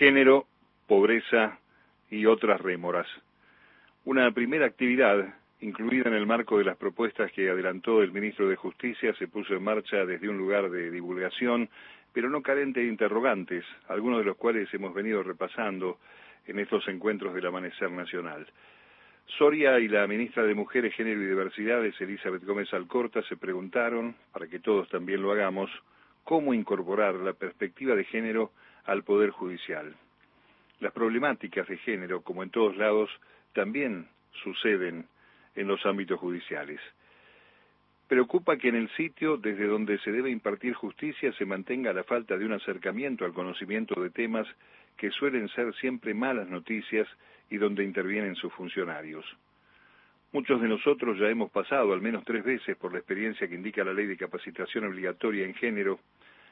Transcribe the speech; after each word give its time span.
género, 0.00 0.46
pobreza 0.86 1.58
y 2.10 2.24
otras 2.24 2.58
rémoras. 2.58 3.06
Una 4.06 4.30
primera 4.30 4.64
actividad, 4.64 5.34
incluida 5.60 6.08
en 6.08 6.14
el 6.14 6.26
marco 6.26 6.56
de 6.56 6.64
las 6.64 6.78
propuestas 6.78 7.30
que 7.32 7.50
adelantó 7.50 8.02
el 8.02 8.10
ministro 8.10 8.48
de 8.48 8.56
Justicia, 8.56 9.12
se 9.18 9.28
puso 9.28 9.52
en 9.52 9.62
marcha 9.62 10.06
desde 10.06 10.30
un 10.30 10.38
lugar 10.38 10.70
de 10.70 10.90
divulgación, 10.90 11.68
pero 12.14 12.30
no 12.30 12.40
carente 12.40 12.80
de 12.80 12.86
interrogantes, 12.86 13.62
algunos 13.88 14.20
de 14.20 14.24
los 14.24 14.38
cuales 14.38 14.72
hemos 14.72 14.94
venido 14.94 15.22
repasando 15.22 15.98
en 16.46 16.58
estos 16.60 16.88
encuentros 16.88 17.34
del 17.34 17.44
Amanecer 17.44 17.90
Nacional. 17.90 18.46
Soria 19.36 19.78
y 19.80 19.88
la 19.88 20.06
ministra 20.06 20.44
de 20.44 20.54
Mujeres, 20.54 20.94
Género 20.94 21.20
y 21.20 21.26
Diversidades, 21.26 22.00
Elizabeth 22.00 22.46
Gómez 22.46 22.72
Alcorta, 22.72 23.20
se 23.24 23.36
preguntaron, 23.36 24.14
para 24.32 24.46
que 24.46 24.60
todos 24.60 24.88
también 24.88 25.20
lo 25.20 25.30
hagamos, 25.30 25.70
cómo 26.24 26.54
incorporar 26.54 27.16
la 27.16 27.34
perspectiva 27.34 27.94
de 27.94 28.04
género 28.04 28.50
al 28.90 29.04
Poder 29.04 29.30
Judicial. 29.30 29.94
Las 30.80 30.92
problemáticas 30.92 31.68
de 31.68 31.76
género, 31.78 32.22
como 32.22 32.42
en 32.42 32.50
todos 32.50 32.76
lados, 32.76 33.08
también 33.52 34.08
suceden 34.42 35.06
en 35.54 35.68
los 35.68 35.86
ámbitos 35.86 36.18
judiciales. 36.18 36.80
Preocupa 38.08 38.56
que 38.56 38.66
en 38.66 38.74
el 38.74 38.90
sitio 38.96 39.36
desde 39.36 39.68
donde 39.68 39.98
se 40.00 40.10
debe 40.10 40.30
impartir 40.30 40.74
justicia 40.74 41.32
se 41.34 41.46
mantenga 41.46 41.92
la 41.92 42.02
falta 42.02 42.36
de 42.36 42.44
un 42.44 42.52
acercamiento 42.52 43.24
al 43.24 43.32
conocimiento 43.32 44.00
de 44.02 44.10
temas 44.10 44.48
que 44.96 45.12
suelen 45.12 45.48
ser 45.50 45.72
siempre 45.76 46.12
malas 46.12 46.48
noticias 46.48 47.06
y 47.48 47.58
donde 47.58 47.84
intervienen 47.84 48.34
sus 48.34 48.52
funcionarios. 48.54 49.24
Muchos 50.32 50.60
de 50.60 50.66
nosotros 50.66 51.16
ya 51.16 51.28
hemos 51.28 51.52
pasado 51.52 51.92
al 51.92 52.00
menos 52.00 52.24
tres 52.24 52.42
veces 52.42 52.76
por 52.76 52.92
la 52.92 52.98
experiencia 52.98 53.46
que 53.46 53.54
indica 53.54 53.84
la 53.84 53.92
ley 53.92 54.06
de 54.06 54.16
capacitación 54.16 54.84
obligatoria 54.84 55.46
en 55.46 55.54
género, 55.54 56.00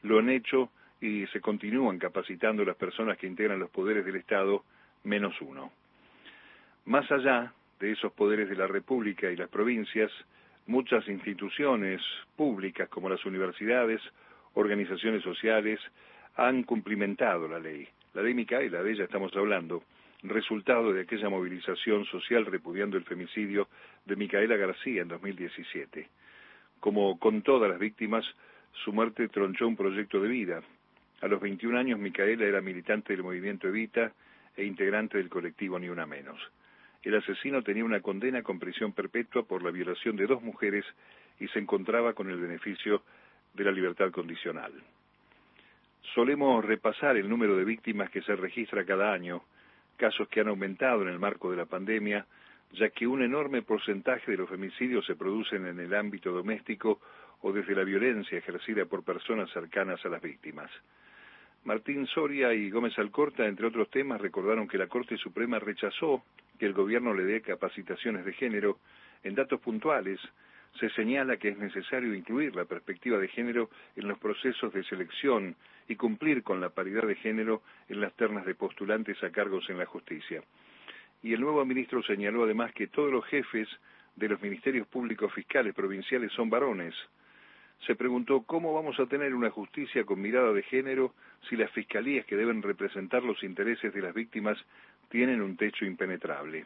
lo 0.00 0.18
han 0.18 0.30
hecho 0.30 0.70
y 1.02 1.26
se 1.26 1.40
continúan 1.40 1.98
capacitando 1.98 2.64
las 2.64 2.76
personas 2.76 3.18
que 3.18 3.26
integran 3.26 3.58
los 3.58 3.70
poderes 3.70 4.04
del 4.06 4.16
Estado, 4.16 4.64
menos 5.02 5.34
uno. 5.40 5.72
Más 6.84 7.10
allá 7.10 7.52
de 7.80 7.90
esos 7.90 8.12
poderes 8.12 8.48
de 8.48 8.54
la 8.54 8.68
República 8.68 9.28
y 9.28 9.36
las 9.36 9.48
provincias, 9.48 10.12
muchas 10.66 11.06
instituciones 11.08 12.00
públicas 12.36 12.88
como 12.88 13.08
las 13.08 13.24
universidades, 13.26 14.00
organizaciones 14.54 15.24
sociales, 15.24 15.80
han 16.36 16.62
cumplimentado 16.62 17.48
la 17.48 17.58
ley. 17.58 17.88
La 18.14 18.22
ley 18.22 18.32
Micaela, 18.32 18.82
de 18.84 18.92
ella 18.92 19.04
estamos 19.04 19.34
hablando, 19.36 19.82
resultado 20.22 20.92
de 20.92 21.02
aquella 21.02 21.28
movilización 21.28 22.04
social 22.04 22.46
repudiando 22.46 22.96
el 22.96 23.04
femicidio 23.04 23.68
de 24.04 24.14
Micaela 24.14 24.54
García 24.54 25.02
en 25.02 25.08
2017. 25.08 26.08
Como 26.78 27.18
con 27.18 27.42
todas 27.42 27.68
las 27.68 27.80
víctimas, 27.80 28.24
su 28.84 28.92
muerte 28.92 29.28
tronchó 29.28 29.66
un 29.66 29.76
proyecto 29.76 30.20
de 30.20 30.28
vida. 30.28 30.62
A 31.22 31.28
los 31.28 31.40
21 31.40 31.78
años, 31.78 32.00
Micaela 32.00 32.44
era 32.44 32.60
militante 32.60 33.12
del 33.12 33.22
movimiento 33.22 33.68
Evita 33.68 34.12
e 34.56 34.64
integrante 34.64 35.18
del 35.18 35.28
colectivo 35.28 35.78
Ni 35.78 35.88
Una 35.88 36.04
Menos. 36.04 36.38
El 37.00 37.14
asesino 37.14 37.62
tenía 37.62 37.84
una 37.84 38.00
condena 38.00 38.42
con 38.42 38.58
prisión 38.58 38.92
perpetua 38.92 39.44
por 39.44 39.62
la 39.62 39.70
violación 39.70 40.16
de 40.16 40.26
dos 40.26 40.42
mujeres 40.42 40.84
y 41.38 41.46
se 41.48 41.60
encontraba 41.60 42.12
con 42.12 42.28
el 42.28 42.40
beneficio 42.40 43.02
de 43.54 43.64
la 43.64 43.70
libertad 43.70 44.10
condicional. 44.10 44.72
Solemos 46.12 46.64
repasar 46.64 47.16
el 47.16 47.28
número 47.28 47.56
de 47.56 47.64
víctimas 47.64 48.10
que 48.10 48.22
se 48.22 48.34
registra 48.34 48.84
cada 48.84 49.12
año 49.12 49.44
casos 49.96 50.26
que 50.28 50.40
han 50.40 50.48
aumentado 50.48 51.02
en 51.02 51.08
el 51.08 51.20
marco 51.20 51.52
de 51.52 51.56
la 51.56 51.66
pandemia, 51.66 52.26
ya 52.72 52.88
que 52.90 53.06
un 53.06 53.22
enorme 53.22 53.62
porcentaje 53.62 54.32
de 54.32 54.38
los 54.38 54.48
femicidios 54.48 55.06
se 55.06 55.14
producen 55.14 55.66
en 55.66 55.78
el 55.78 55.94
ámbito 55.94 56.32
doméstico 56.32 57.00
o 57.42 57.52
desde 57.52 57.76
la 57.76 57.84
violencia 57.84 58.38
ejercida 58.38 58.86
por 58.86 59.04
personas 59.04 59.48
cercanas 59.52 60.04
a 60.04 60.08
las 60.08 60.20
víctimas. 60.20 60.70
Martín 61.64 62.08
Soria 62.08 62.52
y 62.52 62.70
Gómez 62.70 62.98
Alcorta, 62.98 63.46
entre 63.46 63.66
otros 63.66 63.88
temas, 63.88 64.20
recordaron 64.20 64.66
que 64.66 64.78
la 64.78 64.88
Corte 64.88 65.16
Suprema 65.16 65.60
rechazó 65.60 66.24
que 66.58 66.66
el 66.66 66.72
gobierno 66.72 67.14
le 67.14 67.22
dé 67.24 67.40
capacitaciones 67.40 68.24
de 68.24 68.32
género 68.32 68.78
en 69.22 69.36
datos 69.36 69.60
puntuales. 69.60 70.18
Se 70.80 70.90
señala 70.90 71.36
que 71.36 71.50
es 71.50 71.58
necesario 71.58 72.14
incluir 72.14 72.56
la 72.56 72.64
perspectiva 72.64 73.16
de 73.18 73.28
género 73.28 73.70
en 73.94 74.08
los 74.08 74.18
procesos 74.18 74.72
de 74.72 74.82
selección 74.82 75.54
y 75.86 75.94
cumplir 75.94 76.42
con 76.42 76.60
la 76.60 76.70
paridad 76.70 77.06
de 77.06 77.14
género 77.14 77.62
en 77.88 78.00
las 78.00 78.12
ternas 78.14 78.44
de 78.44 78.56
postulantes 78.56 79.22
a 79.22 79.30
cargos 79.30 79.70
en 79.70 79.78
la 79.78 79.86
justicia. 79.86 80.42
Y 81.22 81.32
el 81.32 81.40
nuevo 81.40 81.64
ministro 81.64 82.02
señaló 82.02 82.42
además 82.42 82.72
que 82.72 82.88
todos 82.88 83.12
los 83.12 83.24
jefes 83.26 83.68
de 84.16 84.28
los 84.28 84.42
ministerios 84.42 84.88
públicos 84.88 85.32
fiscales 85.32 85.74
provinciales 85.74 86.32
son 86.32 86.50
varones. 86.50 86.94
Se 87.86 87.96
preguntó 87.96 88.42
cómo 88.42 88.72
vamos 88.72 88.98
a 89.00 89.06
tener 89.06 89.34
una 89.34 89.50
justicia 89.50 90.04
con 90.04 90.20
mirada 90.20 90.52
de 90.52 90.62
género 90.62 91.14
si 91.48 91.56
las 91.56 91.70
fiscalías 91.72 92.24
que 92.26 92.36
deben 92.36 92.62
representar 92.62 93.24
los 93.24 93.42
intereses 93.42 93.92
de 93.92 94.00
las 94.00 94.14
víctimas 94.14 94.56
tienen 95.08 95.42
un 95.42 95.56
techo 95.56 95.84
impenetrable. 95.84 96.64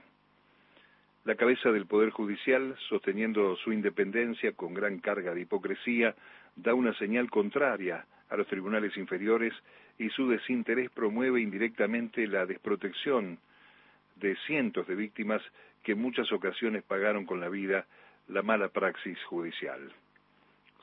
La 1.24 1.34
cabeza 1.34 1.72
del 1.72 1.86
Poder 1.86 2.10
Judicial, 2.10 2.76
sosteniendo 2.88 3.56
su 3.56 3.72
independencia 3.72 4.52
con 4.52 4.74
gran 4.74 4.98
carga 4.98 5.34
de 5.34 5.40
hipocresía, 5.40 6.14
da 6.54 6.74
una 6.74 6.92
señal 6.98 7.30
contraria 7.30 8.04
a 8.28 8.36
los 8.36 8.46
tribunales 8.46 8.96
inferiores 8.96 9.54
y 9.98 10.10
su 10.10 10.28
desinterés 10.28 10.90
promueve 10.90 11.40
indirectamente 11.40 12.26
la 12.26 12.44
desprotección 12.44 13.38
de 14.16 14.36
cientos 14.46 14.86
de 14.86 14.94
víctimas 14.94 15.42
que 15.82 15.92
en 15.92 16.00
muchas 16.02 16.30
ocasiones 16.30 16.82
pagaron 16.82 17.24
con 17.24 17.40
la 17.40 17.48
vida 17.48 17.86
la 18.28 18.42
mala 18.42 18.68
praxis 18.68 19.18
judicial. 19.24 19.92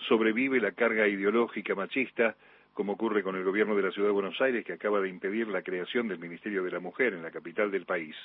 Sobrevive 0.08 0.60
la 0.60 0.72
carga 0.72 1.08
ideológica 1.08 1.76
machista, 1.76 2.36
como 2.74 2.94
ocurre 2.94 3.24
con 3.24 3.36
el 3.36 3.44
gobierno 3.44 3.76
de 3.76 3.84
la 3.84 3.92
Ciudad 3.92 4.10
de 4.10 4.14
Buenos 4.14 4.40
Aires, 4.42 4.66
que 4.66 4.74
acaba 4.74 5.00
de 5.00 5.10
impedir 5.10 5.48
la 5.48 5.62
creación 5.62 6.08
del 6.08 6.20
Ministerio 6.20 6.64
de 6.64 6.72
la 6.72 6.80
Mujer 6.80 7.14
en 7.14 7.22
la 7.22 7.32
capital 7.32 7.72
del 7.72 7.86
país. 7.86 8.16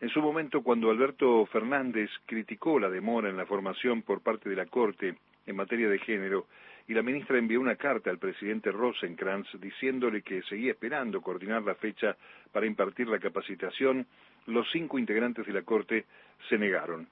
En 0.00 0.08
su 0.10 0.20
momento, 0.20 0.62
cuando 0.62 0.90
Alberto 0.90 1.44
Fernández 1.46 2.10
criticó 2.26 2.78
la 2.78 2.88
demora 2.88 3.28
en 3.28 3.36
la 3.36 3.46
formación 3.46 4.02
por 4.02 4.20
parte 4.20 4.48
de 4.48 4.56
la 4.56 4.66
Corte 4.66 5.16
en 5.46 5.56
materia 5.56 5.88
de 5.88 5.98
género, 5.98 6.46
y 6.86 6.94
la 6.94 7.02
ministra 7.02 7.36
envió 7.36 7.60
una 7.60 7.76
carta 7.76 8.10
al 8.10 8.18
presidente 8.18 8.70
Rosenkrantz 8.70 9.48
diciéndole 9.60 10.22
que 10.22 10.42
seguía 10.42 10.72
esperando 10.72 11.20
coordinar 11.20 11.62
la 11.62 11.74
fecha 11.74 12.16
para 12.52 12.66
impartir 12.66 13.08
la 13.08 13.18
capacitación, 13.18 14.06
los 14.46 14.70
cinco 14.70 14.98
integrantes 14.98 15.46
de 15.46 15.52
la 15.52 15.62
Corte 15.62 16.06
se 16.48 16.56
negaron 16.56 17.08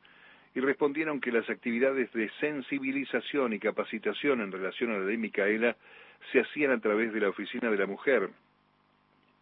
y 0.56 0.60
respondieron 0.60 1.20
que 1.20 1.30
las 1.30 1.48
actividades 1.50 2.10
de 2.14 2.30
sensibilización 2.40 3.52
y 3.52 3.58
capacitación 3.58 4.40
en 4.40 4.50
relación 4.50 4.90
a 4.90 4.98
la 4.98 5.04
ley 5.04 5.18
Micaela 5.18 5.76
se 6.32 6.40
hacían 6.40 6.70
a 6.70 6.80
través 6.80 7.12
de 7.12 7.20
la 7.20 7.28
Oficina 7.28 7.70
de 7.70 7.76
la 7.76 7.84
Mujer, 7.84 8.30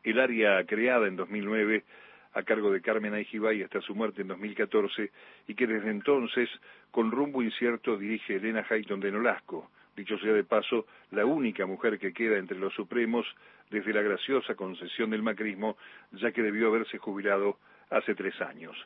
el 0.02 0.18
área 0.18 0.64
creada 0.66 1.06
en 1.06 1.14
2009 1.14 1.84
a 2.32 2.42
cargo 2.42 2.72
de 2.72 2.80
Carmen 2.80 3.14
Aijibay 3.14 3.62
hasta 3.62 3.80
su 3.80 3.94
muerte 3.94 4.22
en 4.22 4.28
2014 4.28 5.12
y 5.46 5.54
que 5.54 5.68
desde 5.68 5.88
entonces, 5.88 6.50
con 6.90 7.12
rumbo 7.12 7.44
incierto, 7.44 7.96
dirige 7.96 8.34
Elena 8.34 8.66
Hayton 8.68 8.98
de 8.98 9.12
Nolasco, 9.12 9.70
dicho 9.96 10.18
sea 10.18 10.32
de 10.32 10.42
paso, 10.42 10.84
la 11.12 11.24
única 11.24 11.64
mujer 11.64 12.00
que 12.00 12.12
queda 12.12 12.38
entre 12.38 12.58
los 12.58 12.74
supremos 12.74 13.24
desde 13.70 13.92
la 13.92 14.02
graciosa 14.02 14.56
concesión 14.56 15.10
del 15.10 15.22
macrismo, 15.22 15.76
ya 16.10 16.32
que 16.32 16.42
debió 16.42 16.66
haberse 16.66 16.98
jubilado 16.98 17.58
hace 17.88 18.16
tres 18.16 18.40
años. 18.40 18.76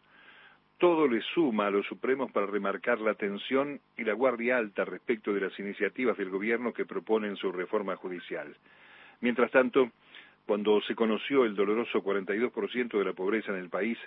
Todo 0.78 1.08
le 1.08 1.20
suma 1.34 1.66
a 1.66 1.70
los 1.70 1.86
supremos 1.86 2.30
para 2.30 2.46
remarcar 2.46 3.00
la 3.00 3.14
tensión 3.14 3.80
y 3.96 4.04
la 4.04 4.12
guardia 4.12 4.58
alta 4.58 4.84
respecto 4.84 5.32
de 5.32 5.40
las 5.40 5.58
iniciativas 5.58 6.16
del 6.16 6.30
gobierno 6.30 6.72
que 6.72 6.86
proponen 6.86 7.36
su 7.36 7.50
reforma 7.50 7.96
judicial. 7.96 8.54
Mientras 9.20 9.50
tanto, 9.50 9.90
cuando 10.46 10.80
se 10.82 10.94
conoció 10.94 11.44
el 11.44 11.56
doloroso 11.56 12.00
42% 12.00 12.96
de 12.96 13.04
la 13.04 13.12
pobreza 13.12 13.50
en 13.50 13.58
el 13.58 13.68
país, 13.68 13.98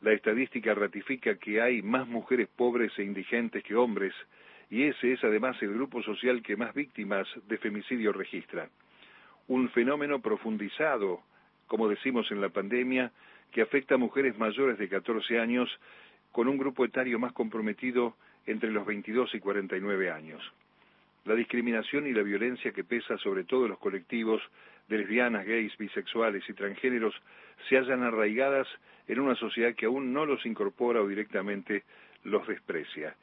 la 0.00 0.12
estadística 0.12 0.74
ratifica 0.74 1.36
que 1.36 1.60
hay 1.60 1.82
más 1.82 2.08
mujeres 2.08 2.48
pobres 2.48 2.98
e 2.98 3.02
indigentes 3.02 3.62
que 3.62 3.74
hombres, 3.74 4.14
y 4.70 4.84
ese 4.84 5.12
es 5.12 5.22
además 5.22 5.60
el 5.62 5.74
grupo 5.74 6.02
social 6.02 6.42
que 6.42 6.56
más 6.56 6.74
víctimas 6.74 7.28
de 7.46 7.58
femicidio 7.58 8.12
registra. 8.12 8.70
Un 9.48 9.68
fenómeno 9.68 10.20
profundizado, 10.22 11.20
como 11.66 11.88
decimos 11.88 12.30
en 12.30 12.40
la 12.40 12.48
pandemia, 12.48 13.12
que 13.52 13.62
afecta 13.62 13.94
a 13.94 13.98
mujeres 13.98 14.36
mayores 14.38 14.78
de 14.78 14.88
14 14.88 15.38
años 15.38 15.70
con 16.36 16.48
un 16.48 16.58
grupo 16.58 16.84
etario 16.84 17.18
más 17.18 17.32
comprometido 17.32 18.14
entre 18.44 18.70
los 18.70 18.84
22 18.84 19.34
y 19.34 19.40
49 19.40 20.10
años. 20.10 20.42
La 21.24 21.34
discriminación 21.34 22.06
y 22.06 22.12
la 22.12 22.22
violencia 22.22 22.72
que 22.72 22.84
pesa 22.84 23.16
sobre 23.16 23.44
todos 23.44 23.70
los 23.70 23.78
colectivos 23.78 24.42
de 24.86 24.98
lesbianas, 24.98 25.46
gays, 25.46 25.74
bisexuales 25.78 26.46
y 26.46 26.52
transgéneros 26.52 27.14
se 27.66 27.78
hallan 27.78 28.02
arraigadas 28.02 28.68
en 29.08 29.20
una 29.20 29.34
sociedad 29.34 29.74
que 29.74 29.86
aún 29.86 30.12
no 30.12 30.26
los 30.26 30.44
incorpora 30.44 31.00
o 31.00 31.08
directamente 31.08 31.84
los 32.24 32.46
desprecia 32.46 33.16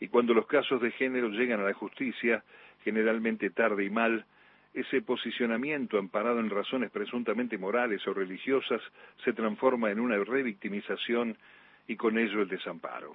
y 0.00 0.08
cuando 0.08 0.32
los 0.32 0.46
casos 0.46 0.80
de 0.80 0.92
género 0.92 1.28
llegan 1.28 1.60
a 1.60 1.64
la 1.64 1.74
justicia, 1.74 2.42
generalmente 2.84 3.50
tarde 3.50 3.84
y 3.84 3.90
mal, 3.90 4.24
ese 4.72 5.02
posicionamiento 5.02 5.98
amparado 5.98 6.40
en 6.40 6.48
razones 6.48 6.90
presuntamente 6.90 7.58
morales 7.58 8.06
o 8.08 8.14
religiosas 8.14 8.80
se 9.22 9.34
transforma 9.34 9.90
en 9.90 10.00
una 10.00 10.16
revictimización 10.16 11.36
y 11.88 11.96
con 11.96 12.18
ello 12.18 12.42
el 12.42 12.48
desamparo. 12.48 13.14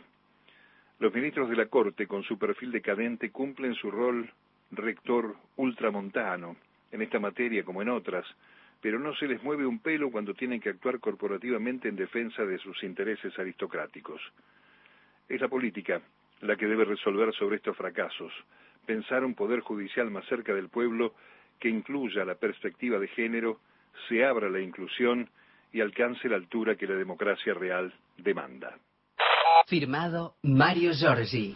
Los 1.00 1.14
ministros 1.14 1.50
de 1.50 1.56
la 1.56 1.66
Corte, 1.66 2.08
con 2.08 2.24
su 2.24 2.38
perfil 2.38 2.72
decadente, 2.72 3.32
cumplen 3.32 3.74
su 3.76 3.90
rol 3.90 4.30
rector 4.72 5.36
ultramontano 5.58 6.56
en 6.92 7.02
esta 7.02 7.20
materia 7.20 7.64
como 7.64 7.82
en 7.82 7.90
otras, 7.90 8.26
pero 8.82 9.00
no 9.00 9.16
se 9.16 9.28
les 9.28 9.42
mueve 9.44 9.66
un 9.66 9.80
pelo 9.80 10.12
cuando 10.12 10.34
tienen 10.34 10.60
que 10.60 10.70
actuar 10.70 11.00
corporativamente 11.00 11.88
en 11.88 11.96
defensa 11.96 12.44
de 12.46 12.58
sus 12.58 12.84
intereses 12.84 13.38
aristocráticos. 13.38 14.22
Es 15.28 15.40
la 15.42 15.48
política 15.48 16.02
la 16.42 16.56
que 16.56 16.68
debe 16.68 16.86
resolver 16.86 17.34
sobre 17.34 17.58
estos 17.58 17.78
fracasos, 17.78 18.34
pensar 18.86 19.24
un 19.24 19.36
poder 19.36 19.60
judicial 19.60 20.10
más 20.10 20.26
cerca 20.26 20.54
del 20.54 20.70
pueblo 20.70 21.14
que 21.60 21.70
incluya 21.70 22.26
la 22.26 22.36
perspectiva 22.36 22.98
de 22.98 23.08
género, 23.10 23.60
se 24.10 24.26
abra 24.26 24.50
la 24.50 24.60
inclusión 24.60 25.30
y 25.72 25.82
alcance 25.82 26.28
la 26.28 26.36
altura 26.36 26.76
que 26.76 26.88
la 26.88 26.96
democracia 26.96 27.54
real 27.54 27.94
demanda. 28.18 28.78
Firmado 29.68 30.36
Mario 30.44 30.92
Giorgi. 30.94 31.50